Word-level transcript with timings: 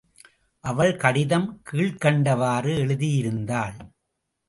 அவள் 0.63 0.95
கடிதம் 0.95 1.61
கீழ்க்கண்டவாறு 1.71 2.75
எழுதியிருந்தாள். 2.77 3.73